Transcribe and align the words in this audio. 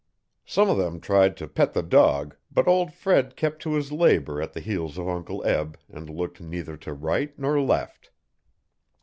Some 0.47 0.67
of 0.67 0.77
them 0.79 0.99
tried 0.99 1.37
to 1.37 1.47
pet 1.47 1.73
the 1.73 1.83
dog, 1.83 2.35
but 2.51 2.67
old 2.67 2.91
Fred 2.91 3.35
kept 3.35 3.61
to 3.61 3.73
his 3.75 3.91
labour 3.91 4.41
at 4.41 4.53
the 4.53 4.59
heels 4.59 4.97
of 4.97 5.07
Uncle 5.07 5.45
Eb 5.45 5.77
and 5.87 6.09
looked 6.09 6.41
neither 6.41 6.75
to 6.77 6.93
right 6.95 7.37
nor 7.37 7.61
left. 7.61 8.09